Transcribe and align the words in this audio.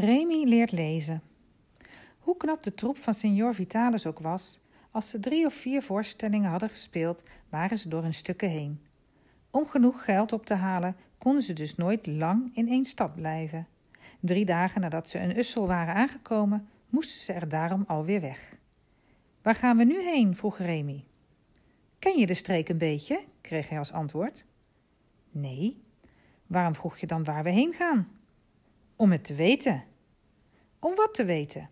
Remy 0.00 0.44
leert 0.44 0.72
lezen. 0.72 1.22
Hoe 2.18 2.36
knap 2.36 2.62
de 2.62 2.74
troep 2.74 2.96
van 2.96 3.14
Signor 3.14 3.54
Vitalis 3.54 4.06
ook 4.06 4.18
was, 4.18 4.60
als 4.90 5.08
ze 5.08 5.20
drie 5.20 5.46
of 5.46 5.54
vier 5.54 5.82
voorstellingen 5.82 6.50
hadden 6.50 6.68
gespeeld, 6.68 7.22
waren 7.48 7.78
ze 7.78 7.88
door 7.88 8.02
hun 8.02 8.14
stukken 8.14 8.48
heen. 8.48 8.80
Om 9.50 9.66
genoeg 9.66 10.04
geld 10.04 10.32
op 10.32 10.46
te 10.46 10.54
halen, 10.54 10.96
konden 11.18 11.42
ze 11.42 11.52
dus 11.52 11.76
nooit 11.76 12.06
lang 12.06 12.50
in 12.56 12.68
één 12.68 12.84
stad 12.84 13.14
blijven. 13.14 13.66
Drie 14.20 14.44
dagen 14.44 14.80
nadat 14.80 15.08
ze 15.08 15.18
in 15.18 15.38
Ussel 15.38 15.66
waren 15.66 15.94
aangekomen, 15.94 16.68
moesten 16.88 17.20
ze 17.20 17.32
er 17.32 17.48
daarom 17.48 17.84
alweer 17.86 18.20
weg. 18.20 18.56
Waar 19.42 19.54
gaan 19.54 19.76
we 19.76 19.84
nu 19.84 20.02
heen? 20.02 20.36
vroeg 20.36 20.58
Remy. 20.58 21.04
Ken 21.98 22.18
je 22.18 22.26
de 22.26 22.34
streek 22.34 22.68
een 22.68 22.78
beetje? 22.78 23.24
kreeg 23.40 23.68
hij 23.68 23.78
als 23.78 23.92
antwoord. 23.92 24.44
Nee. 25.30 25.82
Waarom 26.46 26.74
vroeg 26.74 26.98
je 26.98 27.06
dan 27.06 27.24
waar 27.24 27.42
we 27.42 27.50
heen 27.50 27.72
gaan? 27.72 28.08
Om 28.96 29.10
het 29.10 29.24
te 29.24 29.34
weten. 29.34 29.88
Om 30.80 30.94
wat 30.94 31.14
te 31.14 31.24
weten? 31.24 31.68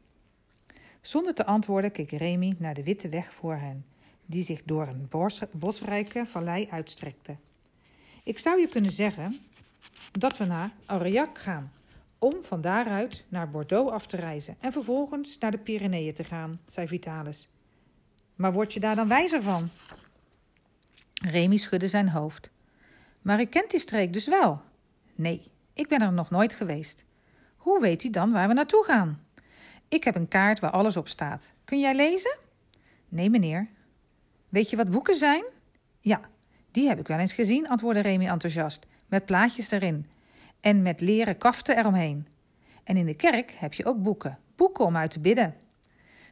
Zonder 1.01 1.35
te 1.35 1.47
antwoorden 1.47 1.93
keek 1.93 2.11
Remy 2.11 2.55
naar 2.59 2.75
de 2.75 2.83
witte 2.83 3.09
weg 3.09 3.33
voor 3.33 3.57
hen, 3.57 3.87
die 4.27 4.45
zich 4.45 4.63
door 4.65 4.87
een 4.87 5.07
bos, 5.09 5.41
bosrijke 5.51 6.27
vallei 6.27 6.69
uitstrekte. 6.71 7.37
Ik 8.23 8.39
zou 8.39 8.61
je 8.61 8.69
kunnen 8.69 8.91
zeggen 8.91 9.39
dat 10.13 10.37
we 10.37 10.45
naar 10.45 10.71
Aurillac 10.87 11.39
gaan, 11.39 11.73
om 12.19 12.35
van 12.43 12.61
daaruit 12.61 13.25
naar 13.29 13.51
Bordeaux 13.51 13.93
af 13.93 14.07
te 14.07 14.17
reizen 14.17 14.57
en 14.61 14.73
vervolgens 14.73 15.39
naar 15.39 15.51
de 15.51 15.59
Pyreneeën 15.59 16.15
te 16.15 16.25
gaan, 16.25 16.61
zei 16.67 16.89
Vitalis. 16.89 17.49
Maar 18.35 18.53
word 18.53 18.73
je 18.73 18.81
daar 18.81 18.97
dan 18.97 19.09
wijzer 19.09 19.43
van? 19.43 19.69
Remy 21.15 21.57
schudde 21.57 21.89
zijn 21.89 22.09
hoofd. 22.09 22.51
Maar 23.23 23.41
u 23.41 23.45
kent 23.45 23.71
die 23.71 23.81
streek 23.81 24.13
dus 24.13 24.27
wel? 24.27 24.61
Nee, 25.15 25.43
ik 25.73 25.89
ben 25.89 26.01
er 26.01 26.13
nog 26.13 26.31
nooit 26.31 26.53
geweest. 26.53 27.05
Hoe 27.69 27.81
weet 27.81 28.05
u 28.05 28.11
dan 28.11 28.33
waar 28.33 28.49
we 28.49 28.55
naartoe 28.55 28.85
gaan? 28.85 29.21
Ik 29.89 30.05
heb 30.05 30.15
een 30.15 30.29
kaart 30.29 30.61
waar 30.61 30.71
alles 30.71 30.97
op 30.97 31.09
staat. 31.09 31.53
Kun 31.65 31.81
jij 31.81 31.95
lezen? 31.95 32.37
Nee, 33.09 33.31
meneer. 33.31 33.69
Weet 34.49 34.71
je 34.71 34.77
wat 34.77 34.91
boeken 34.91 35.15
zijn? 35.15 35.45
Ja, 36.01 36.21
die 36.71 36.89
heb 36.89 36.99
ik 36.99 37.07
wel 37.07 37.19
eens 37.19 37.33
gezien, 37.33 37.69
antwoordde 37.69 38.03
Remy 38.03 38.27
enthousiast, 38.27 38.87
met 39.07 39.25
plaatjes 39.25 39.71
erin 39.71 40.07
en 40.61 40.83
met 40.83 41.01
leren 41.01 41.39
kaften 41.39 41.79
eromheen. 41.79 42.27
En 42.85 42.97
in 42.97 43.07
de 43.07 43.17
kerk 43.17 43.51
heb 43.51 43.75
je 43.75 43.85
ook 43.85 44.03
boeken, 44.03 44.39
boeken 44.57 44.85
om 44.85 44.97
uit 44.97 45.11
te 45.11 45.21
bidden. 45.21 45.55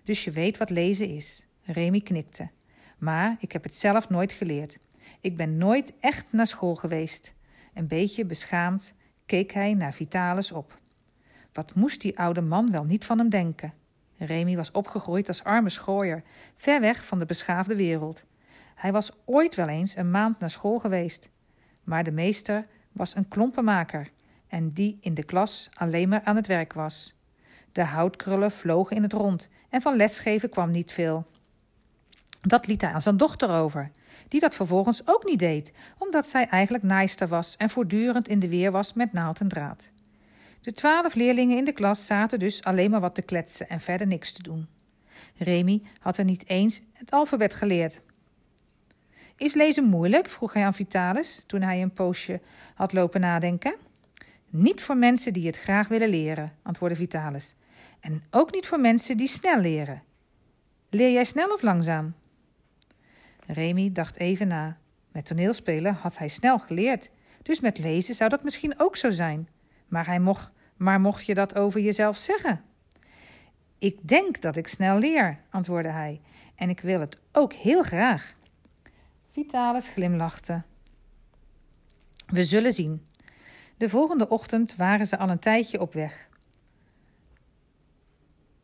Dus 0.04 0.24
je 0.24 0.30
weet 0.30 0.58
wat 0.58 0.70
lezen 0.70 1.08
is. 1.08 1.46
Remy 1.62 2.00
knikte. 2.00 2.48
Maar 2.98 3.36
ik 3.40 3.52
heb 3.52 3.62
het 3.62 3.76
zelf 3.76 4.08
nooit 4.08 4.32
geleerd. 4.32 4.78
Ik 5.20 5.36
ben 5.36 5.56
nooit 5.56 5.92
echt 6.00 6.26
naar 6.30 6.46
school 6.46 6.74
geweest. 6.74 7.34
Een 7.74 7.88
beetje 7.88 8.24
beschaamd 8.24 8.94
keek 9.26 9.52
hij 9.52 9.74
naar 9.74 9.94
Vitalis 9.94 10.52
op. 10.52 10.78
Wat 11.56 11.74
moest 11.74 12.00
die 12.00 12.18
oude 12.18 12.40
man 12.40 12.70
wel 12.70 12.84
niet 12.84 13.04
van 13.04 13.18
hem 13.18 13.28
denken? 13.28 13.72
Remy 14.18 14.56
was 14.56 14.70
opgegroeid 14.70 15.28
als 15.28 15.44
arme 15.44 15.68
schooier, 15.68 16.22
ver 16.56 16.80
weg 16.80 17.06
van 17.06 17.18
de 17.18 17.26
beschaafde 17.26 17.76
wereld. 17.76 18.24
Hij 18.74 18.92
was 18.92 19.10
ooit 19.24 19.54
wel 19.54 19.68
eens 19.68 19.96
een 19.96 20.10
maand 20.10 20.38
naar 20.38 20.50
school 20.50 20.78
geweest. 20.78 21.28
Maar 21.84 22.04
de 22.04 22.12
meester 22.12 22.66
was 22.92 23.16
een 23.16 23.28
klompenmaker 23.28 24.10
en 24.48 24.72
die 24.72 24.98
in 25.00 25.14
de 25.14 25.24
klas 25.24 25.68
alleen 25.74 26.08
maar 26.08 26.22
aan 26.24 26.36
het 26.36 26.46
werk 26.46 26.72
was. 26.72 27.14
De 27.72 27.84
houtkrullen 27.84 28.50
vlogen 28.50 28.96
in 28.96 29.02
het 29.02 29.12
rond 29.12 29.48
en 29.68 29.82
van 29.82 29.96
lesgeven 29.96 30.48
kwam 30.48 30.70
niet 30.70 30.92
veel. 30.92 31.26
Dat 32.40 32.66
liet 32.66 32.80
hij 32.80 32.92
aan 32.92 33.00
zijn 33.00 33.16
dochter 33.16 33.50
over, 33.50 33.90
die 34.28 34.40
dat 34.40 34.54
vervolgens 34.54 35.02
ook 35.04 35.24
niet 35.24 35.38
deed, 35.38 35.72
omdat 35.98 36.26
zij 36.26 36.48
eigenlijk 36.48 36.84
naaister 36.84 37.28
was 37.28 37.56
en 37.56 37.70
voortdurend 37.70 38.28
in 38.28 38.38
de 38.38 38.48
weer 38.48 38.70
was 38.70 38.92
met 38.92 39.12
naald 39.12 39.40
en 39.40 39.48
draad. 39.48 39.90
De 40.66 40.72
twaalf 40.72 41.14
leerlingen 41.14 41.56
in 41.56 41.64
de 41.64 41.72
klas 41.72 42.06
zaten 42.06 42.38
dus 42.38 42.64
alleen 42.64 42.90
maar 42.90 43.00
wat 43.00 43.14
te 43.14 43.22
kletsen 43.22 43.68
en 43.68 43.80
verder 43.80 44.06
niks 44.06 44.32
te 44.32 44.42
doen. 44.42 44.68
Remy 45.36 45.82
had 46.00 46.16
er 46.16 46.24
niet 46.24 46.48
eens 46.48 46.80
het 46.92 47.10
alfabet 47.10 47.54
geleerd. 47.54 48.00
Is 49.36 49.54
lezen 49.54 49.84
moeilijk? 49.84 50.28
vroeg 50.28 50.52
hij 50.52 50.64
aan 50.64 50.74
Vitalis 50.74 51.44
toen 51.46 51.62
hij 51.62 51.82
een 51.82 51.92
poosje 51.92 52.40
had 52.74 52.92
lopen 52.92 53.20
nadenken. 53.20 53.74
Niet 54.50 54.82
voor 54.82 54.96
mensen 54.96 55.32
die 55.32 55.46
het 55.46 55.58
graag 55.58 55.88
willen 55.88 56.08
leren, 56.08 56.52
antwoordde 56.62 56.98
Vitalis. 56.98 57.54
En 58.00 58.22
ook 58.30 58.52
niet 58.52 58.66
voor 58.66 58.80
mensen 58.80 59.16
die 59.16 59.28
snel 59.28 59.60
leren. 59.60 60.02
Leer 60.90 61.12
jij 61.12 61.24
snel 61.24 61.52
of 61.52 61.62
langzaam? 61.62 62.14
Remy 63.46 63.92
dacht 63.92 64.16
even 64.16 64.48
na. 64.48 64.78
Met 65.12 65.24
toneelspelen 65.24 65.94
had 65.94 66.18
hij 66.18 66.28
snel 66.28 66.58
geleerd, 66.58 67.10
dus 67.42 67.60
met 67.60 67.78
lezen 67.78 68.14
zou 68.14 68.30
dat 68.30 68.42
misschien 68.42 68.74
ook 68.76 68.96
zo 68.96 69.10
zijn. 69.10 69.48
Maar, 69.88 70.06
hij 70.06 70.20
mocht, 70.20 70.54
maar 70.76 71.00
mocht 71.00 71.26
je 71.26 71.34
dat 71.34 71.54
over 71.54 71.80
jezelf 71.80 72.16
zeggen? 72.16 72.64
Ik 73.78 74.08
denk 74.08 74.40
dat 74.40 74.56
ik 74.56 74.68
snel 74.68 74.98
leer, 74.98 75.40
antwoordde 75.50 75.90
hij, 75.90 76.20
en 76.54 76.68
ik 76.68 76.80
wil 76.80 77.00
het 77.00 77.18
ook 77.32 77.52
heel 77.52 77.82
graag. 77.82 78.36
Vitalis 79.32 79.88
glimlachte. 79.88 80.62
We 82.26 82.44
zullen 82.44 82.72
zien. 82.72 83.06
De 83.76 83.88
volgende 83.88 84.28
ochtend 84.28 84.76
waren 84.76 85.06
ze 85.06 85.18
al 85.18 85.30
een 85.30 85.38
tijdje 85.38 85.80
op 85.80 85.92
weg. 85.92 86.28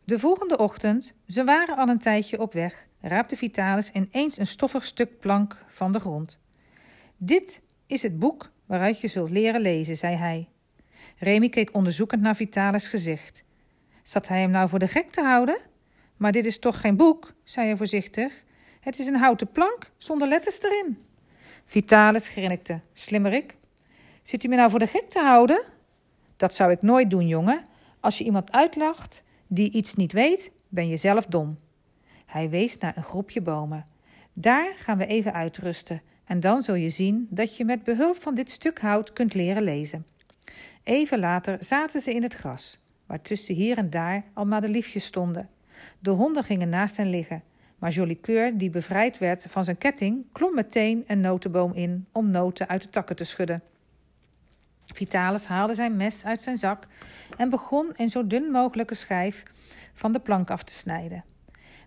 De 0.04 0.18
volgende 0.18 0.58
ochtend, 0.58 1.14
ze 1.26 1.44
waren 1.44 1.76
al 1.76 1.88
een 1.88 1.98
tijdje 1.98 2.40
op 2.40 2.52
weg, 2.52 2.86
raapte 3.00 3.36
Vitalis 3.36 3.90
ineens 3.90 4.38
een 4.38 4.46
stoffig 4.46 4.84
stuk 4.84 5.18
plank 5.18 5.58
van 5.68 5.92
de 5.92 6.00
grond. 6.00 6.38
Dit 7.16 7.60
is 7.86 8.02
het 8.02 8.18
boek 8.18 8.50
waaruit 8.66 9.00
je 9.00 9.08
zult 9.08 9.30
leren 9.30 9.60
lezen, 9.60 9.96
zei 9.96 10.16
hij. 10.16 10.48
Remy 11.22 11.48
keek 11.48 11.74
onderzoekend 11.74 12.22
naar 12.22 12.36
Vitalis' 12.36 12.88
gezicht. 12.88 13.44
Zat 14.02 14.28
hij 14.28 14.40
hem 14.40 14.50
nou 14.50 14.68
voor 14.68 14.78
de 14.78 14.88
gek 14.88 15.10
te 15.10 15.22
houden? 15.22 15.58
Maar 16.16 16.32
dit 16.32 16.44
is 16.44 16.58
toch 16.58 16.80
geen 16.80 16.96
boek, 16.96 17.32
zei 17.44 17.66
hij 17.66 17.76
voorzichtig. 17.76 18.42
Het 18.80 18.98
is 18.98 19.06
een 19.06 19.16
houten 19.16 19.52
plank 19.52 19.90
zonder 19.98 20.28
letters 20.28 20.62
erin. 20.62 20.98
Vitalis 21.64 22.28
grinnikte. 22.28 22.80
Slimmerik. 22.92 23.56
Zit 24.22 24.44
u 24.44 24.48
me 24.48 24.56
nou 24.56 24.70
voor 24.70 24.78
de 24.78 24.86
gek 24.86 25.08
te 25.08 25.18
houden? 25.20 25.62
Dat 26.36 26.54
zou 26.54 26.70
ik 26.70 26.82
nooit 26.82 27.10
doen, 27.10 27.26
jongen. 27.26 27.62
Als 28.00 28.18
je 28.18 28.24
iemand 28.24 28.52
uitlacht 28.52 29.24
die 29.46 29.72
iets 29.72 29.94
niet 29.94 30.12
weet, 30.12 30.50
ben 30.68 30.88
je 30.88 30.96
zelf 30.96 31.26
dom. 31.26 31.58
Hij 32.26 32.50
wees 32.50 32.78
naar 32.78 32.96
een 32.96 33.02
groepje 33.02 33.40
bomen. 33.40 33.86
Daar 34.32 34.72
gaan 34.76 34.98
we 34.98 35.06
even 35.06 35.32
uitrusten 35.32 36.02
en 36.24 36.40
dan 36.40 36.62
zul 36.62 36.74
je 36.74 36.90
zien 36.90 37.26
dat 37.30 37.56
je 37.56 37.64
met 37.64 37.84
behulp 37.84 38.22
van 38.22 38.34
dit 38.34 38.50
stuk 38.50 38.80
hout 38.80 39.12
kunt 39.12 39.34
leren 39.34 39.62
lezen. 39.62 40.06
Even 40.82 41.18
later 41.18 41.56
zaten 41.60 42.00
ze 42.00 42.14
in 42.14 42.22
het 42.22 42.34
gras, 42.34 42.78
waartussen 43.06 43.54
hier 43.54 43.78
en 43.78 43.90
daar 43.90 44.24
al 44.34 44.46
madeliefjes 44.46 45.04
stonden. 45.04 45.48
De 45.98 46.10
honden 46.10 46.44
gingen 46.44 46.68
naast 46.68 46.96
hen 46.96 47.10
liggen, 47.10 47.42
maar 47.78 47.90
Jolicoeur, 47.90 48.58
die 48.58 48.70
bevrijd 48.70 49.18
werd 49.18 49.46
van 49.48 49.64
zijn 49.64 49.78
ketting, 49.78 50.24
klom 50.32 50.54
meteen 50.54 51.04
een 51.06 51.20
notenboom 51.20 51.72
in 51.72 52.06
om 52.12 52.30
noten 52.30 52.68
uit 52.68 52.82
de 52.82 52.90
takken 52.90 53.16
te 53.16 53.24
schudden. 53.24 53.62
Vitalis 54.84 55.46
haalde 55.46 55.74
zijn 55.74 55.96
mes 55.96 56.24
uit 56.24 56.42
zijn 56.42 56.56
zak 56.56 56.86
en 57.36 57.50
begon 57.50 57.92
een 57.96 58.08
zo 58.08 58.26
dun 58.26 58.50
mogelijke 58.50 58.94
schijf 58.94 59.42
van 59.94 60.12
de 60.12 60.20
plank 60.20 60.50
af 60.50 60.62
te 60.62 60.72
snijden. 60.72 61.24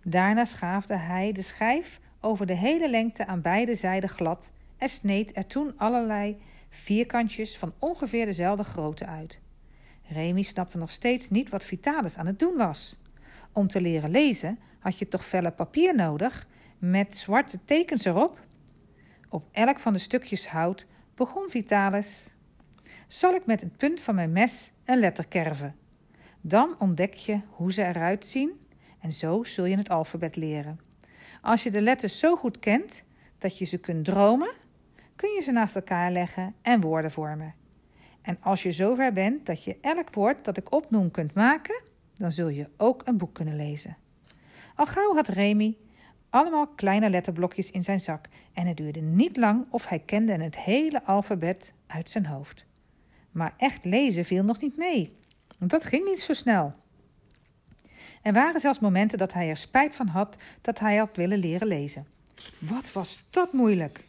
Daarna 0.04 0.46
schaafde 0.46 0.96
hij 0.96 1.32
de 1.32 1.42
schijf 1.42 2.00
over 2.22 2.46
de 2.46 2.56
hele 2.56 2.90
lengte 2.90 3.28
aan 3.28 3.42
beide 3.42 3.76
zijden 3.76 4.10
glad 4.10 4.52
en 4.78 4.90
sneed 4.90 5.38
er 5.38 5.48
toen 5.48 5.74
allerlei 5.78 6.38
vierkantjes 6.76 7.58
van 7.58 7.74
ongeveer 7.80 8.26
dezelfde 8.26 8.64
grootte 8.64 9.06
uit. 9.06 9.40
Remy 10.08 10.42
snapte 10.42 10.78
nog 10.78 10.92
steeds 10.92 11.30
niet 11.30 11.50
wat 11.50 11.64
Vitalis 11.64 12.18
aan 12.18 12.26
het 12.26 12.40
doen 12.40 12.56
was. 12.56 13.00
Om 13.52 13.68
te 13.68 13.82
leren 13.82 14.10
lezen 14.10 14.60
had 14.80 15.00
je 15.00 15.08
toch 15.08 15.26
velle 15.26 15.52
papier 15.52 15.96
nodig 15.96 16.48
met 16.80 17.18
zwarte 17.18 17.60
tekens 17.66 18.06
erop? 18.06 18.40
Op 19.30 19.48
elk 19.52 19.80
van 19.80 19.94
de 19.94 20.00
stukjes 20.00 20.48
hout 20.48 20.86
begon 21.16 21.50
Vitalis. 21.50 22.36
Zal 23.08 23.34
ik 23.34 23.46
met 23.46 23.62
het 23.62 23.78
punt 23.78 24.02
van 24.02 24.16
mijn 24.16 24.32
mes 24.32 24.72
een 24.86 25.00
letter 25.00 25.28
kerven? 25.28 25.76
Dan 26.42 26.76
ontdek 26.80 27.14
je 27.14 27.40
hoe 27.50 27.74
ze 27.74 27.84
eruit 27.84 28.26
zien 28.26 28.60
en 29.00 29.14
zo 29.14 29.44
zul 29.44 29.66
je 29.66 29.78
het 29.78 29.90
alfabet 29.90 30.36
leren. 30.36 30.80
Als 31.42 31.64
je 31.64 31.72
de 31.72 31.82
letters 31.82 32.20
zo 32.20 32.36
goed 32.36 32.60
kent 32.60 33.04
dat 33.38 33.58
je 33.58 33.66
ze 33.66 33.78
kunt 33.78 34.06
dromen, 34.06 34.54
kun 35.16 35.30
je 35.30 35.42
ze 35.42 35.52
naast 35.52 35.76
elkaar 35.76 36.12
leggen 36.12 36.56
en 36.62 36.82
woorden 36.82 37.12
vormen. 37.12 37.54
En 38.22 38.38
als 38.42 38.64
je 38.64 38.72
zover 38.72 39.14
bent 39.14 39.46
dat 39.46 39.64
je 39.64 39.78
elk 39.82 40.14
woord 40.14 40.46
dat 40.46 40.58
ik 40.58 40.74
opnoem 40.74 41.12
kunt 41.12 41.34
maken, 41.34 41.82
dan 42.14 42.32
zul 42.32 42.50
je 42.50 42.70
ook 42.78 43.02
een 43.06 43.18
boek 43.18 43.34
kunnen 43.34 43.56
lezen. 43.56 43.98
Al 44.76 44.86
gauw 44.86 45.14
had 45.14 45.28
Remy 45.28 45.78
allemaal 46.30 46.68
kleine 46.68 47.10
letterblokjes 47.10 47.72
in 47.72 47.84
zijn 47.84 48.00
zak 48.00 48.26
en 48.54 48.68
het 48.68 48.78
duurde 48.78 49.02
niet 49.02 49.38
lang 49.38 49.66
of 49.70 49.88
hij 49.88 50.00
kende 50.00 50.34
het 50.34 50.58
hele 50.58 51.04
alfabet 51.04 51.74
uit 51.88 52.10
zijn 52.10 52.26
hoofd. 52.26 52.66
Maar 53.32 53.54
echt 53.58 53.86
lezen 53.86 54.26
viel 54.26 54.44
nog 54.44 54.62
niet 54.62 54.78
mee, 54.78 55.18
want 55.58 55.72
dat 55.72 55.84
ging 55.84 56.06
niet 56.06 56.22
zo 56.22 56.34
snel. 56.34 56.74
Er 58.22 58.34
waren 58.34 58.60
zelfs 58.60 58.80
momenten 58.80 59.18
dat 59.18 59.34
hij 59.34 59.50
er 59.50 59.58
spijt 59.58 59.96
van 59.96 60.08
had 60.08 60.36
dat 60.62 60.80
hij 60.80 60.96
had 60.96 61.16
willen 61.16 61.38
leren 61.38 61.68
lezen. 61.68 62.08
Wat 62.60 62.94
was 62.94 63.24
dat 63.30 63.54
moeilijk! 63.54 64.08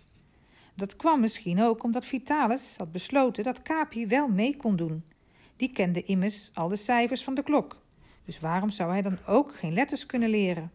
Dat 0.76 0.96
kwam 0.96 1.20
misschien 1.20 1.62
ook 1.62 1.82
omdat 1.82 2.04
Vitalis 2.04 2.74
had 2.76 2.92
besloten 2.92 3.44
dat 3.44 3.62
Capi 3.62 4.06
wel 4.06 4.28
mee 4.28 4.56
kon 4.56 4.76
doen. 4.76 5.04
Die 5.56 5.72
kende 5.72 6.02
immers 6.02 6.50
al 6.54 6.68
de 6.68 6.76
cijfers 6.76 7.24
van 7.24 7.34
de 7.34 7.42
klok. 7.42 7.82
Dus 8.24 8.40
waarom 8.40 8.70
zou 8.70 8.90
hij 8.90 9.02
dan 9.02 9.18
ook 9.26 9.56
geen 9.56 9.72
letters 9.72 10.06
kunnen 10.06 10.28
leren? 10.28 10.70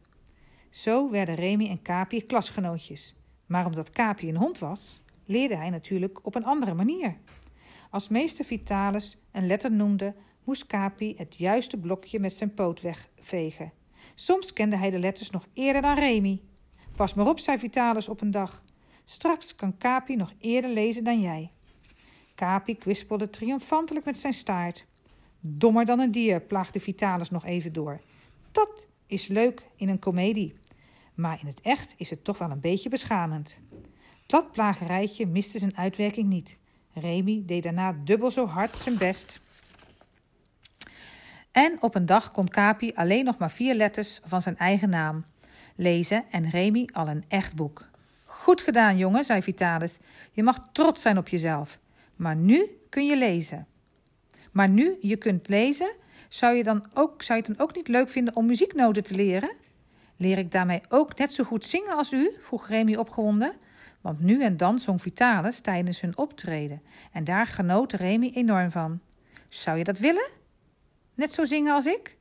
Zo 0.70 1.10
werden 1.10 1.36
Remy 1.36 1.68
en 1.68 1.82
Capi 1.82 2.26
klasgenootjes. 2.26 3.16
Maar 3.46 3.66
omdat 3.66 3.90
Capi 3.90 4.30
een 4.30 4.38
hond 4.38 4.60
was, 4.60 5.04
leerde 5.26 5.56
hij 5.56 5.70
natuurlijk 5.70 6.26
op 6.26 6.36
een 6.36 6.46
andere 6.46 6.74
manier. 6.74 7.18
Als 7.90 8.08
meester 8.08 8.46
Vitalis 8.46 9.18
een 9.32 9.48
letter 9.48 9.72
noemde, 9.72 10.16
moest 10.44 10.68
Capi 10.68 11.14
het 11.18 11.36
juiste 11.36 11.78
blokje 11.78 12.20
met 12.20 12.34
zijn 12.34 12.54
poot 12.54 12.82
wegvegen. 12.82 13.72
Soms 14.16 14.54
kende 14.54 14.76
hij 14.76 14.90
de 14.90 15.00
letters 15.00 15.30
nog 15.30 15.48
eerder 15.54 15.82
dan 15.82 15.98
Remy. 15.98 16.42
Pas 16.96 17.14
maar 17.14 17.28
op, 17.28 17.40
zei 17.40 17.60
Vitalis 17.60 18.08
op 18.08 18.22
een 18.22 18.32
dag. 18.32 18.64
Straks 19.06 19.56
kan 19.56 19.78
Capi 19.78 20.16
nog 20.16 20.34
eerder 20.40 20.70
lezen 20.70 21.04
dan 21.04 21.22
jij. 21.22 21.52
Capi 22.36 22.78
kwispelde 22.78 23.30
triomfantelijk 23.30 24.06
met 24.06 24.18
zijn 24.18 24.34
staart. 24.34 24.86
Dommer 25.40 25.86
dan 25.86 26.00
een 26.00 26.12
dier, 26.12 26.42
plaagde 26.42 26.80
Vitalis 26.80 27.30
nog 27.30 27.46
even 27.46 27.74
door. 27.74 28.02
Dat 28.52 28.88
is 29.06 29.28
leuk 29.28 29.62
in 29.76 29.90
een 29.90 30.00
komedie. 30.00 30.54
Maar 31.14 31.40
in 31.42 31.48
het 31.48 31.62
echt 31.62 31.94
is 31.98 32.10
het 32.10 32.24
toch 32.24 32.38
wel 32.38 32.52
een 32.52 32.60
beetje 32.60 32.90
beschamend. 32.90 33.58
Dat 34.26 34.52
plagerijtje 34.52 35.28
miste 35.28 35.60
zijn 35.60 35.78
uitwerking 35.78 36.28
niet. 36.28 36.58
Remy 36.94 37.44
deed 37.46 37.64
daarna 37.64 37.96
dubbel 38.04 38.32
zo 38.32 38.48
hard 38.48 38.78
zijn 38.78 38.98
best. 38.98 39.42
En 41.52 41.82
op 41.82 41.96
een 41.96 42.06
dag 42.06 42.32
kon 42.32 42.48
Capi 42.48 42.92
alleen 42.96 43.26
nog 43.26 43.38
maar 43.38 43.52
vier 43.52 43.76
letters 43.76 44.20
van 44.24 44.42
zijn 44.42 44.58
eigen 44.58 44.90
naam 44.90 45.24
lezen 45.76 46.26
en 46.32 46.50
Remy 46.50 46.90
al 46.94 47.08
een 47.08 47.24
echt 47.28 47.56
boek. 47.56 47.91
Goed 48.42 48.62
gedaan, 48.62 48.98
jongen, 48.98 49.26
zei 49.26 49.42
Vitalis. 49.42 50.00
Je 50.32 50.44
mag 50.44 50.70
trots 50.72 51.02
zijn 51.02 51.18
op 51.18 51.28
jezelf. 51.28 51.80
Maar 52.16 52.36
nu 52.36 52.78
kun 52.90 53.06
je 53.06 53.18
lezen. 53.18 53.68
Maar 54.52 54.70
nu 54.70 54.98
je 55.02 55.16
kunt 55.16 55.48
lezen, 55.48 55.94
zou 56.30 56.56
je, 56.56 56.64
dan 56.64 56.86
ook, 56.94 57.24
zou 57.24 57.40
je 57.40 57.46
het 57.48 57.58
dan 57.58 57.68
ook 57.68 57.76
niet 57.76 57.88
leuk 57.88 58.10
vinden 58.10 58.36
om 58.36 58.46
muzieknoten 58.46 59.04
te 59.04 59.14
leren? 59.14 59.56
Leer 60.18 60.38
ik 60.38 60.52
daarmee 60.52 60.82
ook 60.90 61.18
net 61.18 61.34
zo 61.34 61.44
goed 61.44 61.66
zingen 61.66 61.96
als 61.96 62.14
u? 62.14 62.32
vroeg 62.40 62.68
Remy 62.68 62.96
opgewonden. 62.96 63.54
Want 64.02 64.20
nu 64.20 64.44
en 64.44 64.58
dan 64.58 64.80
zong 64.80 65.02
Vitalis 65.02 65.60
tijdens 65.60 66.02
hun 66.02 66.18
optreden 66.18 66.82
en 67.12 67.24
daar 67.24 67.48
genoot 67.48 67.94
Remy 67.94 68.32
enorm 68.34 68.72
van. 68.72 69.00
Zou 69.50 69.78
je 69.78 69.84
dat 69.84 69.98
willen? 69.98 70.30
Net 71.14 71.32
zo 71.32 71.46
zingen 71.46 71.74
als 71.74 71.86
ik? 71.86 72.18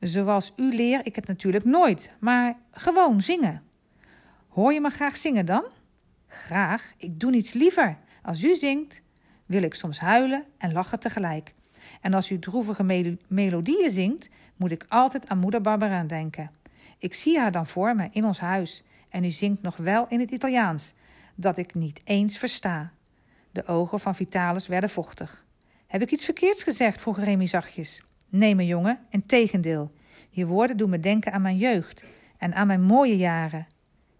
Zoals 0.00 0.52
u 0.56 0.74
leer 0.74 1.00
ik 1.06 1.16
het 1.16 1.26
natuurlijk 1.26 1.64
nooit, 1.64 2.12
maar 2.20 2.56
gewoon 2.70 3.20
zingen. 3.20 3.67
Hoor 4.48 4.72
je 4.72 4.80
me 4.80 4.90
graag 4.90 5.16
zingen 5.16 5.46
dan? 5.46 5.64
Graag, 6.26 6.92
ik 6.96 7.20
doe 7.20 7.30
niets 7.30 7.52
liever. 7.52 7.98
Als 8.22 8.42
u 8.42 8.56
zingt, 8.56 9.02
wil 9.46 9.62
ik 9.62 9.74
soms 9.74 9.98
huilen 9.98 10.44
en 10.58 10.72
lachen 10.72 11.00
tegelijk. 11.00 11.54
En 12.00 12.14
als 12.14 12.30
u 12.30 12.38
droevige 12.38 13.16
melodieën 13.28 13.90
zingt, 13.90 14.28
moet 14.56 14.70
ik 14.70 14.84
altijd 14.88 15.28
aan 15.28 15.38
moeder 15.38 15.60
Barbara 15.60 16.04
denken. 16.04 16.50
Ik 16.98 17.14
zie 17.14 17.38
haar 17.38 17.52
dan 17.52 17.66
voor 17.66 17.94
me 17.94 18.08
in 18.12 18.24
ons 18.24 18.40
huis 18.40 18.82
en 19.08 19.24
u 19.24 19.30
zingt 19.30 19.62
nog 19.62 19.76
wel 19.76 20.06
in 20.08 20.20
het 20.20 20.30
Italiaans, 20.30 20.92
dat 21.34 21.56
ik 21.58 21.74
niet 21.74 22.00
eens 22.04 22.38
versta. 22.38 22.92
De 23.50 23.66
ogen 23.66 24.00
van 24.00 24.14
Vitalis 24.14 24.66
werden 24.66 24.90
vochtig. 24.90 25.46
Heb 25.86 26.02
ik 26.02 26.10
iets 26.10 26.24
verkeerds 26.24 26.62
gezegd? 26.62 27.00
vroeg 27.00 27.18
Remy 27.18 27.46
zachtjes. 27.46 28.02
Nee, 28.28 28.54
mijn 28.54 28.68
jongen, 28.68 29.00
in 29.10 29.26
tegendeel. 29.26 29.92
Je 30.30 30.46
woorden 30.46 30.76
doen 30.76 30.90
me 30.90 31.00
denken 31.00 31.32
aan 31.32 31.42
mijn 31.42 31.56
jeugd 31.56 32.04
en 32.38 32.54
aan 32.54 32.66
mijn 32.66 32.82
mooie 32.82 33.16
jaren. 33.16 33.66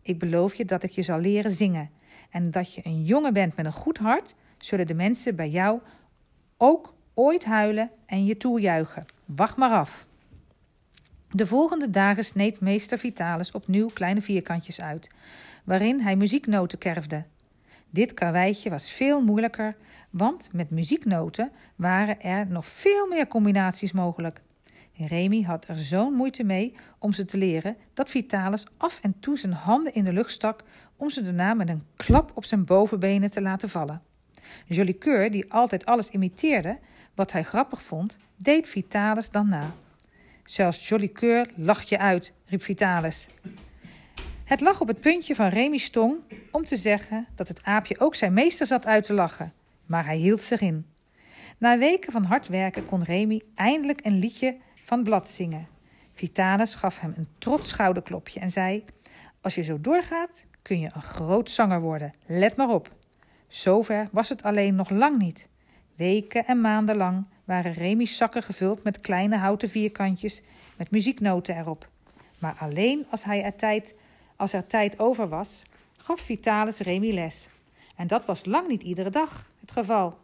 Ik 0.09 0.19
beloof 0.19 0.55
je 0.55 0.65
dat 0.65 0.83
ik 0.83 0.91
je 0.91 1.03
zal 1.03 1.19
leren 1.19 1.51
zingen. 1.51 1.91
En 2.31 2.51
dat 2.51 2.75
je 2.75 2.81
een 2.85 3.05
jongen 3.05 3.33
bent 3.33 3.57
met 3.57 3.67
een 3.67 3.73
goed 3.73 3.99
hart, 3.99 4.35
zullen 4.59 4.87
de 4.87 4.95
mensen 4.95 5.37
bij 5.37 5.49
jou 5.49 5.81
ook 6.57 6.95
ooit 7.15 7.45
huilen 7.45 7.91
en 8.07 8.25
je 8.25 8.37
toejuichen. 8.37 9.07
Wacht 9.25 9.57
maar 9.57 9.71
af. 9.71 10.07
De 11.31 11.47
volgende 11.47 11.91
dagen 11.91 12.25
sneed 12.25 12.61
meester 12.61 12.99
Vitalis 12.99 13.51
opnieuw 13.51 13.89
kleine 13.89 14.23
vierkantjes 14.23 14.81
uit, 14.81 15.09
waarin 15.65 16.01
hij 16.01 16.17
muzieknoten 16.17 16.79
kerfde. 16.79 17.25
Dit 17.91 18.15
karweitje 18.15 18.71
was 18.71 18.91
veel 18.91 19.23
moeilijker, 19.23 19.77
want 20.11 20.49
met 20.53 20.71
muzieknoten 20.71 21.53
waren 21.77 22.21
er 22.21 22.47
nog 22.47 22.67
veel 22.67 23.07
meer 23.07 23.27
combinaties 23.27 23.93
mogelijk. 23.93 24.41
Remy 25.07 25.43
had 25.43 25.69
er 25.69 25.79
zo'n 25.79 26.13
moeite 26.13 26.45
mee 26.45 26.75
om 26.99 27.13
ze 27.13 27.25
te 27.25 27.37
leren 27.37 27.77
dat 27.95 28.11
Vitalis 28.11 28.67
af 28.77 28.99
en 29.03 29.15
toe 29.21 29.39
zijn 29.39 29.53
handen 29.53 29.95
in 29.95 30.05
de 30.05 30.13
lucht 30.13 30.31
stak 30.31 30.63
om 30.97 31.11
ze 31.11 31.23
daarna 31.23 31.55
met 31.55 31.69
een 31.69 31.85
klap 31.97 32.31
op 32.35 32.45
zijn 32.45 32.65
bovenbenen 32.65 33.31
te 33.31 33.41
laten 33.41 33.69
vallen. 33.69 34.03
Jolicoeur, 34.67 35.31
die 35.31 35.53
altijd 35.53 35.87
alles 35.87 36.09
imiteerde 36.09 36.79
wat 37.15 37.33
hij 37.33 37.43
grappig 37.43 37.83
vond, 37.83 38.17
deed 38.37 38.69
Vitalis 38.69 39.31
dan 39.31 39.49
na. 39.49 39.75
Zelfs 40.45 40.89
Jolicoeur 40.89 41.51
lacht 41.57 41.89
je 41.89 41.99
uit, 41.99 42.33
riep 42.47 42.63
Vitalis. 42.63 43.27
Het 44.45 44.61
lag 44.61 44.81
op 44.81 44.89
het 44.89 45.01
puntje 45.01 45.35
van 45.35 45.49
Remy's 45.49 45.91
tong 45.91 46.17
om 46.51 46.65
te 46.65 46.77
zeggen 46.77 47.27
dat 47.35 47.49
het 47.49 47.63
aapje 47.63 48.01
ook 48.01 48.15
zijn 48.15 48.33
meester 48.33 48.67
zat 48.67 48.87
uit 48.87 49.05
te 49.05 49.13
lachen, 49.13 49.53
maar 49.87 50.05
hij 50.05 50.17
hield 50.17 50.43
zich 50.43 50.61
in. 50.61 50.87
Na 51.59 51.79
weken 51.79 52.13
van 52.13 52.25
hard 52.25 52.49
werken 52.49 52.87
kon 52.87 53.03
Remy 53.03 53.43
eindelijk 53.55 54.01
een 54.03 54.19
liedje 54.19 54.57
van 54.89 55.03
blad 55.03 55.29
zingen. 55.29 55.69
Vitalis 56.13 56.75
gaf 56.75 56.99
hem 56.99 57.15
een 57.17 57.29
trots 57.39 57.69
schouderklopje 57.69 58.41
en 58.41 58.51
zei: 58.51 58.85
Als 59.41 59.55
je 59.55 59.63
zo 59.63 59.81
doorgaat, 59.81 60.45
kun 60.63 60.81
je 60.81 60.91
een 60.95 61.03
groot 61.03 61.51
zanger 61.51 61.81
worden. 61.81 62.13
Let 62.27 62.57
maar 62.57 62.69
op. 62.69 62.95
Zover 63.49 64.09
was 64.13 64.29
het 64.29 64.43
alleen 64.43 64.75
nog 64.75 64.91
lang 64.91 65.19
niet. 65.19 65.49
Weken 65.97 66.47
en 66.47 66.61
maanden 66.61 66.97
lang 66.97 67.27
waren 67.45 67.73
Remy's 67.73 68.17
zakken 68.17 68.43
gevuld 68.43 68.83
met 68.83 69.01
kleine 69.01 69.37
houten 69.37 69.69
vierkantjes 69.69 70.43
met 70.77 70.91
muzieknoten 70.91 71.57
erop. 71.57 71.89
Maar 72.39 72.57
alleen 72.59 73.07
als, 73.11 73.25
hij 73.25 73.43
er 73.43 73.57
tijd, 73.57 73.95
als 74.37 74.53
er 74.53 74.67
tijd 74.67 74.99
over 74.99 75.29
was, 75.29 75.63
gaf 75.97 76.21
Vitalis 76.21 76.79
Remy 76.79 77.13
les. 77.13 77.49
En 77.97 78.07
dat 78.07 78.25
was 78.25 78.45
lang 78.45 78.69
niet 78.69 78.83
iedere 78.83 79.11
dag 79.11 79.51
het 79.61 79.73
geval. 79.73 80.19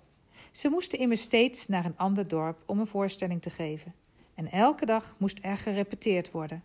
Ze 0.52 0.68
moesten 0.68 0.98
immers 0.98 1.22
steeds 1.22 1.68
naar 1.68 1.84
een 1.84 1.96
ander 1.96 2.28
dorp 2.28 2.62
om 2.66 2.78
een 2.78 2.86
voorstelling 2.86 3.42
te 3.42 3.50
geven. 3.50 3.94
En 4.34 4.50
elke 4.50 4.86
dag 4.86 5.14
moest 5.18 5.38
er 5.42 5.56
gerepeteerd 5.56 6.30
worden. 6.30 6.62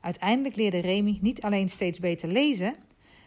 Uiteindelijk 0.00 0.56
leerde 0.56 0.78
Remy 0.78 1.18
niet 1.20 1.42
alleen 1.42 1.68
steeds 1.68 1.98
beter 1.98 2.28
lezen, 2.28 2.74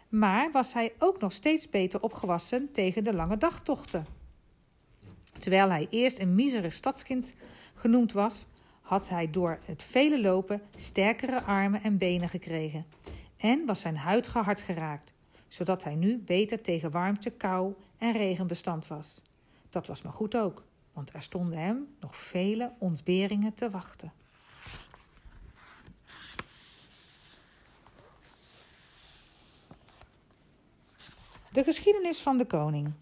maar 0.08 0.50
was 0.50 0.72
hij 0.72 0.92
ook 0.98 1.20
nog 1.20 1.32
steeds 1.32 1.70
beter 1.70 2.02
opgewassen 2.02 2.72
tegen 2.72 3.04
de 3.04 3.14
lange 3.14 3.36
dagtochten. 3.36 4.06
Terwijl 5.38 5.68
hij 5.68 5.86
eerst 5.90 6.18
een 6.18 6.34
misere 6.34 6.70
stadskind 6.70 7.34
genoemd 7.74 8.12
was, 8.12 8.46
had 8.80 9.08
hij 9.08 9.30
door 9.30 9.58
het 9.64 9.82
vele 9.82 10.20
lopen 10.20 10.62
sterkere 10.76 11.42
armen 11.42 11.82
en 11.82 11.98
benen 11.98 12.28
gekregen 12.28 12.86
en 13.36 13.66
was 13.66 13.80
zijn 13.80 13.96
huid 13.96 14.28
gehard 14.28 14.60
geraakt, 14.60 15.12
zodat 15.48 15.84
hij 15.84 15.94
nu 15.94 16.18
beter 16.18 16.60
tegen 16.60 16.90
warmte, 16.90 17.30
kou 17.30 17.74
en 17.98 18.12
regen 18.12 18.46
bestand 18.46 18.86
was. 18.86 19.22
Dat 19.70 19.86
was 19.86 20.02
maar 20.02 20.12
goed 20.12 20.36
ook, 20.36 20.62
want 20.98 21.12
er 21.12 21.22
stonden 21.22 21.58
hem 21.58 21.96
nog 22.00 22.16
vele 22.16 22.72
ontberingen 22.78 23.54
te 23.54 23.70
wachten. 23.70 24.12
De 31.52 31.64
geschiedenis 31.64 32.20
van 32.20 32.36
de 32.36 32.44
koning. 32.44 32.92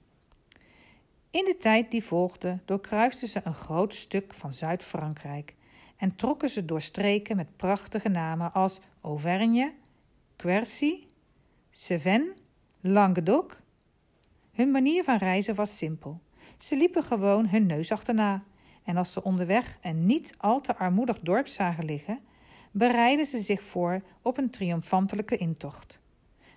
In 1.30 1.44
de 1.44 1.56
tijd 1.58 1.90
die 1.90 2.04
volgde 2.04 2.58
doorkruisten 2.64 3.28
ze 3.28 3.40
een 3.44 3.54
groot 3.54 3.94
stuk 3.94 4.34
van 4.34 4.52
Zuid-Frankrijk 4.52 5.54
en 5.96 6.16
trokken 6.16 6.50
ze 6.50 6.64
door 6.64 6.80
streken 6.80 7.36
met 7.36 7.56
prachtige 7.56 8.08
namen 8.08 8.52
als 8.52 8.80
Auvergne, 9.00 9.74
Quercy, 10.36 11.06
Cevennes, 11.70 12.36
Languedoc. 12.80 13.60
Hun 14.52 14.70
manier 14.70 15.04
van 15.04 15.16
reizen 15.16 15.54
was 15.54 15.76
simpel. 15.76 16.24
Ze 16.56 16.76
liepen 16.76 17.02
gewoon 17.02 17.48
hun 17.48 17.66
neus 17.66 17.92
achterna 17.92 18.42
en 18.84 18.96
als 18.96 19.12
ze 19.12 19.22
onderweg 19.22 19.78
een 19.82 20.06
niet 20.06 20.34
al 20.38 20.60
te 20.60 20.76
armoedig 20.76 21.20
dorp 21.20 21.46
zagen 21.46 21.84
liggen, 21.84 22.20
bereidden 22.70 23.26
ze 23.26 23.38
zich 23.38 23.62
voor 23.62 24.02
op 24.22 24.38
een 24.38 24.50
triomfantelijke 24.50 25.36
intocht. 25.36 26.00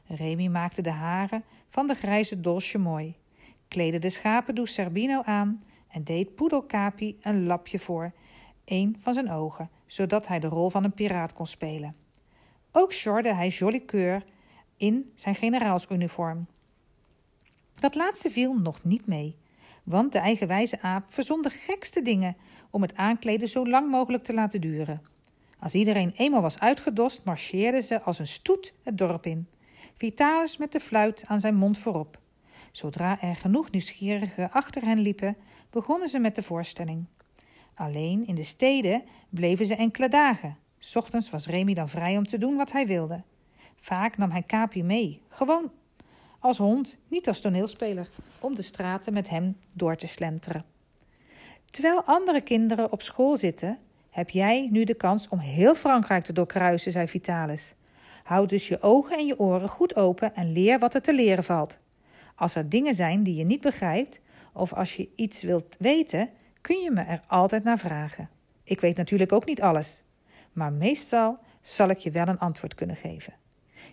Remy 0.06 0.48
maakte 0.48 0.82
de 0.82 0.92
haren 0.92 1.44
van 1.70 1.88
de 1.88 1.94
grijze 1.94 2.40
dolsje 2.40 2.78
mooi 2.78 3.16
kleedde 3.70 4.00
de 4.00 4.10
schapendoe 4.10 4.68
Serbino 4.68 5.22
aan 5.22 5.64
en 5.88 6.04
deed 6.04 6.36
Poedelcapi 6.36 7.18
een 7.22 7.46
lapje 7.46 7.80
voor 7.80 8.12
een 8.66 8.98
van 9.00 9.14
zijn 9.14 9.32
ogen, 9.32 9.70
zodat 9.86 10.28
hij 10.28 10.40
de 10.40 10.48
rol 10.48 10.70
van 10.70 10.84
een 10.84 10.94
piraat 10.94 11.34
kon 11.34 11.48
spelen. 11.48 11.96
Ook 12.72 12.94
sjorde 12.94 13.34
hij 13.34 13.48
Jolly 13.48 13.86
Coeur 13.86 14.24
in 14.78 15.12
zijn 15.16 15.36
generaalsuniform. 15.36 16.48
Dat 17.80 17.96
laatste 17.96 18.30
viel 18.30 18.54
nog 18.54 18.84
niet 18.84 19.08
mee, 19.08 19.36
want 19.90 20.12
de 20.12 20.20
eigenwijze 20.20 20.82
aap 20.82 21.04
verzon 21.08 21.42
de 21.42 21.50
gekste 21.50 22.02
dingen 22.02 22.36
om 22.70 22.82
het 22.82 22.96
aankleden 22.96 23.48
zo 23.48 23.66
lang 23.66 23.90
mogelijk 23.90 24.24
te 24.24 24.34
laten 24.34 24.62
duren. 24.62 25.02
Als 25.60 25.74
iedereen 25.74 26.14
eenmaal 26.16 26.42
was 26.42 26.60
uitgedost, 26.60 27.24
marcheerden 27.24 27.84
ze 27.84 28.02
als 28.02 28.20
een 28.20 28.28
stoet 28.28 28.74
het 28.84 28.98
dorp 28.98 29.26
in. 29.26 29.48
Vitalis 29.94 30.58
met 30.58 30.72
de 30.72 30.80
fluit 30.80 31.24
aan 31.28 31.40
zijn 31.40 31.56
mond 31.56 31.78
voorop. 31.78 32.20
Zodra 32.72 33.22
er 33.22 33.36
genoeg 33.36 33.72
nieuwsgierigen 33.72 34.52
achter 34.52 34.82
hen 34.82 35.00
liepen, 35.00 35.38
begonnen 35.70 36.10
ze 36.10 36.20
met 36.20 36.36
de 36.36 36.44
voorstelling. 36.44 37.06
Alleen 37.74 38.28
in 38.28 38.36
de 38.36 38.44
steden 38.44 39.04
bleven 39.30 39.66
ze 39.66 39.76
enkele 39.76 40.10
dagen. 40.10 40.58
Ochtends 40.94 41.30
was 41.30 41.48
Remy 41.48 41.74
dan 41.74 41.90
vrij 41.90 42.18
om 42.18 42.28
te 42.28 42.38
doen 42.38 42.56
wat 42.56 42.72
hij 42.72 42.88
wilde. 42.88 43.24
Vaak 43.76 44.18
nam 44.18 44.32
hij 44.32 44.44
Capi 44.44 44.84
mee, 44.84 45.22
gewoon 45.30 45.72
als 46.40 46.58
hond, 46.58 46.98
niet 47.08 47.28
als 47.28 47.42
toneelspeler, 47.42 48.10
om 48.40 48.56
de 48.56 48.62
straten 48.62 49.14
met 49.14 49.30
hem 49.30 49.58
door 49.74 49.96
te 49.96 50.08
slenteren. 50.08 50.64
Terwijl 51.66 52.04
andere 52.04 52.42
kinderen 52.42 52.92
op 52.92 53.02
school 53.02 53.38
zitten, 53.38 53.78
heb 54.10 54.30
jij 54.30 54.68
nu 54.72 54.84
de 54.84 54.94
kans 54.94 55.28
om 55.28 55.40
heel 55.40 55.76
Frankrijk 55.76 56.24
te 56.24 56.34
doorkruisen, 56.34 56.92
zei 56.92 57.08
Vitalis. 57.08 57.74
Houd 58.24 58.50
dus 58.50 58.68
je 58.68 58.82
ogen 58.82 59.18
en 59.18 59.26
je 59.26 59.40
oren 59.40 59.70
goed 59.70 59.96
open 59.96 60.36
en 60.36 60.52
leer 60.52 60.80
wat 60.80 60.94
er 60.94 61.02
te 61.02 61.14
leren 61.14 61.44
valt. 61.44 61.78
Als 62.36 62.56
er 62.56 62.70
dingen 62.70 62.96
zijn 62.96 63.24
die 63.24 63.36
je 63.36 63.44
niet 63.44 63.62
begrijpt, 63.62 64.20
of 64.54 64.74
als 64.74 64.96
je 64.96 65.10
iets 65.16 65.44
wilt 65.44 65.76
weten, 65.80 66.30
kun 66.62 66.80
je 66.80 66.92
me 66.92 67.02
er 67.02 67.22
altijd 67.28 67.64
naar 67.64 67.80
vragen. 67.80 68.30
Ik 68.64 68.80
weet 68.80 68.98
natuurlijk 68.98 69.32
ook 69.32 69.46
niet 69.46 69.62
alles, 69.62 70.04
maar 70.54 70.74
meestal 70.74 71.38
zal 71.62 71.90
ik 71.90 71.98
je 71.98 72.12
wel 72.12 72.28
een 72.28 72.40
antwoord 72.40 72.76
kunnen 72.76 72.96
geven. 72.96 73.34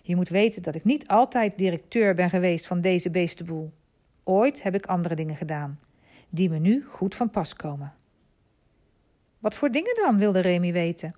Je 0.01 0.15
moet 0.15 0.29
weten 0.29 0.61
dat 0.61 0.75
ik 0.75 0.83
niet 0.83 1.07
altijd 1.07 1.57
directeur 1.57 2.15
ben 2.15 2.29
geweest 2.29 2.67
van 2.67 2.81
deze 2.81 3.09
beestenboel. 3.09 3.71
Ooit 4.23 4.63
heb 4.63 4.75
ik 4.75 4.85
andere 4.85 5.15
dingen 5.15 5.35
gedaan, 5.35 5.79
die 6.29 6.49
me 6.49 6.59
nu 6.59 6.83
goed 6.87 7.15
van 7.15 7.29
pas 7.29 7.53
komen. 7.53 7.93
Wat 9.39 9.55
voor 9.55 9.71
dingen 9.71 9.95
dan, 9.95 10.17
wilde 10.17 10.39
Remy 10.39 10.71
weten. 10.71 11.15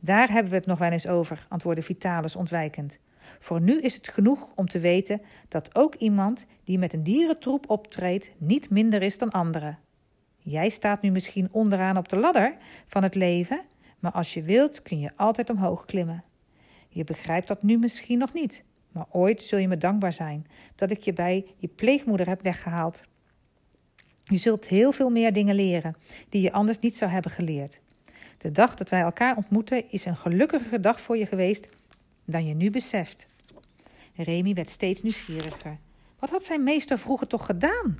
Daar 0.00 0.30
hebben 0.30 0.50
we 0.50 0.56
het 0.56 0.66
nog 0.66 0.78
wel 0.78 0.90
eens 0.90 1.06
over, 1.06 1.46
antwoordde 1.48 1.82
Vitalis 1.82 2.36
ontwijkend. 2.36 2.98
Voor 3.38 3.60
nu 3.60 3.80
is 3.80 3.94
het 3.94 4.08
genoeg 4.08 4.52
om 4.54 4.68
te 4.68 4.78
weten 4.78 5.20
dat 5.48 5.74
ook 5.74 5.94
iemand 5.94 6.46
die 6.64 6.78
met 6.78 6.92
een 6.92 7.02
dierentroep 7.02 7.70
optreedt 7.70 8.30
niet 8.38 8.70
minder 8.70 9.02
is 9.02 9.18
dan 9.18 9.30
anderen. 9.30 9.78
Jij 10.38 10.68
staat 10.68 11.02
nu 11.02 11.10
misschien 11.10 11.48
onderaan 11.52 11.96
op 11.96 12.08
de 12.08 12.16
ladder 12.16 12.56
van 12.86 13.02
het 13.02 13.14
leven, 13.14 13.60
maar 13.98 14.12
als 14.12 14.34
je 14.34 14.42
wilt 14.42 14.82
kun 14.82 15.00
je 15.00 15.10
altijd 15.16 15.50
omhoog 15.50 15.84
klimmen. 15.84 16.24
Je 16.92 17.04
begrijpt 17.04 17.48
dat 17.48 17.62
nu 17.62 17.78
misschien 17.78 18.18
nog 18.18 18.32
niet, 18.32 18.64
maar 18.92 19.06
ooit 19.10 19.42
zul 19.42 19.58
je 19.58 19.68
me 19.68 19.76
dankbaar 19.76 20.12
zijn 20.12 20.46
dat 20.74 20.90
ik 20.90 21.02
je 21.02 21.12
bij 21.12 21.46
je 21.56 21.68
pleegmoeder 21.68 22.28
heb 22.28 22.42
weggehaald. 22.42 23.02
Je 24.18 24.36
zult 24.36 24.68
heel 24.68 24.92
veel 24.92 25.10
meer 25.10 25.32
dingen 25.32 25.54
leren 25.54 25.94
die 26.28 26.42
je 26.42 26.52
anders 26.52 26.78
niet 26.78 26.96
zou 26.96 27.10
hebben 27.10 27.30
geleerd. 27.30 27.80
De 28.38 28.50
dag 28.50 28.74
dat 28.74 28.88
wij 28.88 29.00
elkaar 29.00 29.36
ontmoeten 29.36 29.90
is 29.90 30.04
een 30.04 30.16
gelukkiger 30.16 30.80
dag 30.80 31.00
voor 31.00 31.16
je 31.16 31.26
geweest 31.26 31.68
dan 32.24 32.46
je 32.46 32.54
nu 32.54 32.70
beseft. 32.70 33.26
Remy 34.14 34.54
werd 34.54 34.68
steeds 34.68 35.02
nieuwsgieriger. 35.02 35.78
Wat 36.18 36.30
had 36.30 36.44
zijn 36.44 36.62
meester 36.62 36.98
vroeger 36.98 37.26
toch 37.26 37.46
gedaan? 37.46 37.98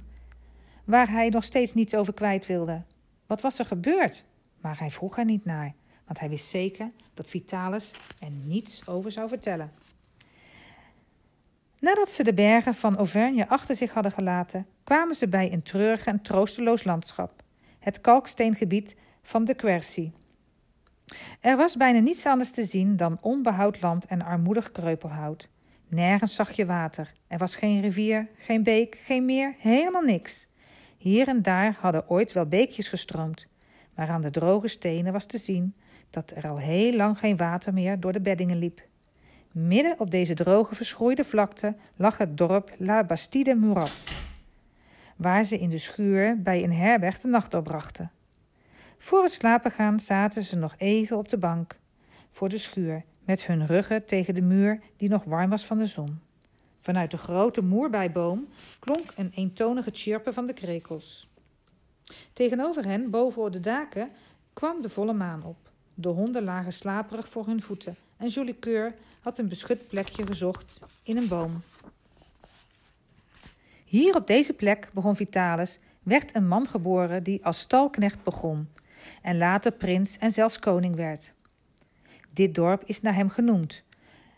Waar 0.85 1.11
hij 1.11 1.29
nog 1.29 1.45
steeds 1.45 1.75
niets 1.75 1.95
over 1.95 2.15
kwijt 2.15 2.47
wilde. 2.47 2.83
Wat 3.27 3.41
was 3.41 3.59
er 3.59 3.65
gebeurd? 3.65 4.25
Maar 4.61 4.79
hij 4.79 4.91
vroeg 4.91 5.19
er 5.19 5.25
niet 5.25 5.45
naar, 5.45 5.75
want 6.11 6.23
hij 6.23 6.31
wist 6.31 6.49
zeker 6.49 6.87
dat 7.15 7.31
Vitalis 7.31 7.91
er 8.19 8.31
niets 8.31 8.87
over 8.87 9.13
zou 9.13 9.29
vertellen. 9.29 9.73
Nadat 11.81 12.11
ze 12.11 12.23
de 12.23 12.35
bergen 12.35 12.75
van 12.75 12.97
Auvergne 12.97 13.49
achter 13.49 13.75
zich 13.75 13.93
hadden 13.93 14.13
gelaten, 14.13 14.67
kwamen 14.85 15.15
ze 15.15 15.29
bij 15.29 15.53
een 15.53 15.63
treurig 15.63 16.07
en 16.07 16.23
troosteloos 16.23 16.85
landschap, 16.85 17.43
het 17.79 18.01
kalksteengebied 18.01 18.97
van 19.23 19.45
de 19.45 19.55
Quercy. 19.55 20.13
Er 21.41 21.57
was 21.57 21.77
bijna 21.77 21.99
niets 21.99 22.27
anders 22.27 22.51
te 22.53 22.65
zien 22.65 22.97
dan 22.97 23.19
onbehouwd 23.21 23.81
land 23.83 24.07
en 24.07 24.23
armoedig 24.23 24.73
kreupelhout. 24.73 25.49
Nergens 25.89 26.35
zag 26.35 26.53
je 26.53 26.67
water. 26.67 27.13
Er 27.27 27.39
was 27.39 27.57
geen 27.57 27.81
rivier, 27.81 28.29
geen 28.37 28.63
beek, 28.63 28.99
geen 29.05 29.25
meer, 29.25 29.55
helemaal 29.59 30.03
niks. 30.03 30.49
Hier 30.97 31.29
en 31.29 31.43
daar 31.43 31.77
hadden 31.81 32.09
ooit 32.09 32.33
wel 32.33 32.47
beekjes 32.47 32.89
gestroomd, 32.89 33.47
maar 33.95 34.09
aan 34.09 34.21
de 34.21 34.31
droge 34.31 34.69
stenen 34.69 35.13
was 35.13 35.27
te 35.27 35.39
zien 35.39 35.75
dat 36.11 36.33
er 36.37 36.49
al 36.49 36.59
heel 36.59 36.97
lang 36.97 37.19
geen 37.19 37.37
water 37.37 37.73
meer 37.73 38.01
door 38.01 38.13
de 38.13 38.21
beddingen 38.21 38.59
liep. 38.59 38.83
Midden 39.53 39.95
op 39.99 40.11
deze 40.11 40.35
droge, 40.35 40.75
verschroeide 40.75 41.25
vlakte 41.25 41.75
lag 41.97 42.19
het 42.19 42.37
dorp 42.37 42.75
La 42.79 43.05
Bastide 43.05 43.55
Murat, 43.55 44.09
waar 45.17 45.45
ze 45.45 45.59
in 45.59 45.69
de 45.69 45.79
schuur 45.79 46.43
bij 46.43 46.65
een 46.65 46.73
herberg 46.73 47.21
de 47.21 47.29
nacht 47.29 47.51
doorbrachten. 47.51 48.11
Voor 48.99 49.23
het 49.23 49.33
slapen 49.33 49.71
gaan 49.71 50.01
zaten 50.01 50.43
ze 50.43 50.57
nog 50.57 50.75
even 50.79 51.17
op 51.17 51.29
de 51.29 51.39
bank 51.39 51.79
voor 52.31 52.49
de 52.49 52.59
schuur, 52.59 53.05
met 53.25 53.47
hun 53.47 53.67
ruggen 53.67 54.05
tegen 54.05 54.35
de 54.35 54.43
muur 54.43 54.81
die 54.97 55.09
nog 55.09 55.25
warm 55.25 55.51
was 55.51 55.67
van 55.67 55.79
de 55.79 55.87
zon. 55.87 56.21
Vanuit 56.81 57.11
de 57.11 57.19
grote 57.19 57.63
moerbijboom 57.63 58.49
klonk 58.79 59.13
een 59.17 59.33
eentonige 59.35 59.91
chirpen 59.93 60.35
van 60.35 60.47
de 60.47 60.53
krekels. 60.53 61.31
Tegenover 62.33 62.85
hen, 62.85 63.11
boven 63.11 63.53
de 63.53 63.61
daken, 63.61 64.11
kwam 64.53 64.83
de 64.83 64.89
volle 64.89 65.13
maan 65.13 65.45
op. 65.45 65.70
De 66.01 66.09
honden 66.09 66.45
lagen 66.45 66.73
slaperig 66.73 67.29
voor 67.29 67.47
hun 67.47 67.63
voeten 67.63 67.97
en 68.17 68.59
Keur 68.59 68.95
had 69.21 69.39
een 69.39 69.49
beschut 69.49 69.89
plekje 69.89 70.27
gezocht 70.27 70.81
in 71.03 71.17
een 71.17 71.29
boom. 71.29 71.63
Hier 73.85 74.15
op 74.15 74.27
deze 74.27 74.53
plek, 74.53 74.91
begon 74.93 75.17
Vitalis, 75.17 75.79
werd 76.03 76.35
een 76.35 76.49
man 76.49 76.67
geboren 76.67 77.23
die 77.23 77.45
als 77.45 77.61
stalknecht 77.61 78.23
begon 78.23 78.69
en 79.23 79.39
later 79.39 79.73
prins 79.73 80.19
en 80.19 80.33
zelfs 80.33 80.59
koning 80.59 80.95
werd. 80.95 81.33
Dit 82.31 82.55
dorp 82.55 82.85
is 82.85 83.01
naar 83.01 83.15
hem 83.15 83.31
genoemd. 83.31 83.85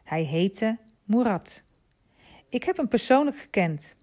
Hij 0.05 0.23
heette 0.23 0.79
Murat. 1.05 1.63
Ik 2.49 2.65
heb 2.65 2.77
hem 2.77 2.89
persoonlijk 2.89 3.37
gekend. 3.39 3.95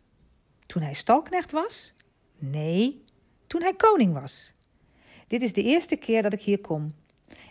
Toen 0.66 0.82
hij 0.82 0.94
stalknecht 0.94 1.52
was? 1.52 1.94
Nee, 2.38 3.04
toen 3.48 3.62
hij 3.62 3.74
koning 3.74 4.14
was. 4.14 4.54
Dit 5.28 5.42
is 5.42 5.54
de 5.54 5.64
eerste 5.64 5.96
keer 5.96 6.22
dat 6.22 6.34
ik 6.34 6.42
hier 6.42 6.62
kom. 6.62 6.88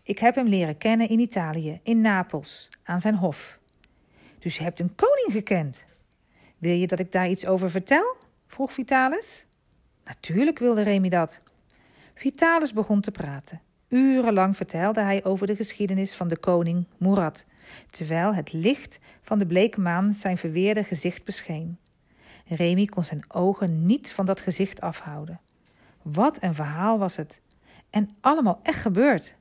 Ik 0.08 0.18
heb 0.18 0.34
hem 0.34 0.46
leren 0.46 0.76
kennen 0.76 1.08
in 1.08 1.18
Italië, 1.18 1.80
in 1.82 2.00
Napels, 2.00 2.68
aan 2.82 3.00
zijn 3.00 3.14
hof. 3.14 3.58
Dus 4.38 4.56
je 4.56 4.62
hebt 4.62 4.80
een 4.80 4.94
koning 4.94 5.32
gekend. 5.32 5.84
Wil 6.58 6.72
je 6.72 6.86
dat 6.86 6.98
ik 6.98 7.12
daar 7.12 7.28
iets 7.28 7.46
over 7.46 7.70
vertel? 7.70 8.16
vroeg 8.46 8.72
Vitalis. 8.72 9.46
Natuurlijk 10.04 10.58
wilde 10.58 10.82
Remy 10.82 11.08
dat. 11.08 11.40
Vitalis 12.14 12.72
begon 12.72 13.00
te 13.00 13.10
praten. 13.10 13.60
Urenlang 13.88 14.56
vertelde 14.56 15.00
hij 15.00 15.24
over 15.24 15.46
de 15.46 15.56
geschiedenis 15.56 16.14
van 16.14 16.28
de 16.28 16.38
koning 16.38 16.86
Murat, 16.96 17.44
terwijl 17.90 18.34
het 18.34 18.52
licht 18.52 18.98
van 19.22 19.38
de 19.38 19.46
bleke 19.46 19.80
maan 19.80 20.12
zijn 20.12 20.38
verweerde 20.38 20.84
gezicht 20.84 21.24
bescheen. 21.24 21.78
Remy 22.46 22.84
kon 22.84 23.04
zijn 23.04 23.24
ogen 23.28 23.86
niet 23.86 24.12
van 24.12 24.24
dat 24.24 24.40
gezicht 24.40 24.80
afhouden. 24.80 25.40
Wat 26.02 26.42
een 26.42 26.54
verhaal 26.54 26.98
was 26.98 27.16
het! 27.16 27.40
En 27.90 28.08
allemaal 28.20 28.60
echt 28.62 28.80
gebeurd. 28.80 29.36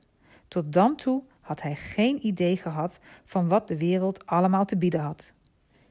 Tot 0.48 0.72
dan 0.72 0.96
toe 0.96 1.22
had 1.40 1.62
hij 1.62 1.74
geen 1.74 2.26
idee 2.26 2.56
gehad 2.56 2.98
van 3.24 3.48
wat 3.48 3.68
de 3.68 3.78
wereld 3.78 4.26
allemaal 4.26 4.64
te 4.64 4.76
bieden 4.76 5.00
had. 5.00 5.32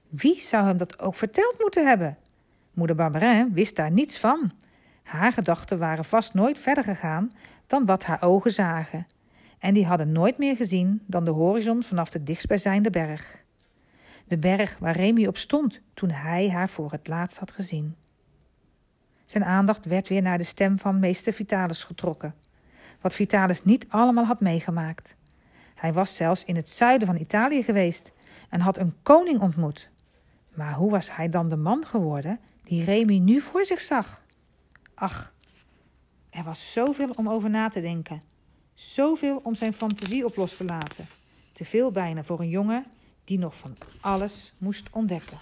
Wie 0.09 0.41
zou 0.41 0.65
hem 0.65 0.77
dat 0.77 0.99
ook 0.99 1.15
verteld 1.15 1.55
moeten 1.59 1.87
hebben? 1.87 2.17
Moeder 2.73 2.95
Barberin 2.95 3.53
wist 3.53 3.75
daar 3.75 3.91
niets 3.91 4.19
van. 4.19 4.51
Haar 5.03 5.31
gedachten 5.31 5.77
waren 5.77 6.05
vast 6.05 6.33
nooit 6.33 6.59
verder 6.59 6.83
gegaan 6.83 7.27
dan 7.67 7.85
wat 7.85 8.05
haar 8.05 8.21
ogen 8.21 8.51
zagen, 8.51 9.07
en 9.59 9.73
die 9.73 9.85
hadden 9.85 10.11
nooit 10.11 10.37
meer 10.37 10.55
gezien 10.55 11.01
dan 11.05 11.25
de 11.25 11.31
horizon 11.31 11.83
vanaf 11.83 12.09
de 12.09 12.23
dichtstbijzijnde 12.23 12.89
berg. 12.89 13.43
De 14.27 14.37
berg 14.37 14.77
waar 14.77 14.95
Remy 14.95 15.25
op 15.25 15.37
stond 15.37 15.81
toen 15.93 16.11
hij 16.11 16.49
haar 16.49 16.69
voor 16.69 16.91
het 16.91 17.07
laatst 17.07 17.37
had 17.37 17.51
gezien. 17.51 17.95
Zijn 19.25 19.45
aandacht 19.45 19.85
werd 19.85 20.07
weer 20.07 20.21
naar 20.21 20.37
de 20.37 20.43
stem 20.43 20.79
van 20.79 20.99
meester 20.99 21.33
Vitalis 21.33 21.83
getrokken, 21.83 22.35
wat 23.01 23.13
Vitalis 23.13 23.63
niet 23.63 23.85
allemaal 23.89 24.25
had 24.25 24.39
meegemaakt. 24.39 25.15
Hij 25.75 25.93
was 25.93 26.15
zelfs 26.15 26.43
in 26.43 26.55
het 26.55 26.69
zuiden 26.69 27.07
van 27.07 27.17
Italië 27.17 27.63
geweest 27.63 28.11
en 28.49 28.59
had 28.59 28.77
een 28.77 28.95
koning 29.03 29.39
ontmoet. 29.39 29.89
Maar 30.53 30.73
hoe 30.73 30.91
was 30.91 31.15
hij 31.15 31.29
dan 31.29 31.49
de 31.49 31.55
man 31.55 31.85
geworden 31.85 32.39
die 32.63 32.83
Remy 32.83 33.17
nu 33.17 33.41
voor 33.41 33.65
zich 33.65 33.79
zag? 33.79 34.21
Ach, 34.93 35.33
er 36.29 36.43
was 36.43 36.73
zoveel 36.73 37.09
om 37.15 37.29
over 37.29 37.49
na 37.49 37.69
te 37.69 37.81
denken. 37.81 38.21
Zoveel 38.73 39.39
om 39.43 39.55
zijn 39.55 39.73
fantasie 39.73 40.25
op 40.25 40.35
los 40.35 40.57
te 40.57 40.65
laten. 40.65 41.07
Te 41.51 41.65
veel 41.65 41.91
bijna 41.91 42.23
voor 42.23 42.39
een 42.39 42.49
jongen 42.49 42.85
die 43.23 43.39
nog 43.39 43.55
van 43.55 43.75
alles 44.01 44.53
moest 44.57 44.89
ontdekken. 44.91 45.37